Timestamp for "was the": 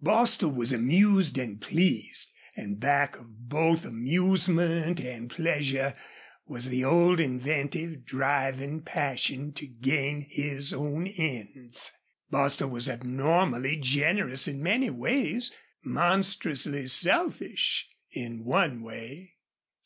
6.46-6.82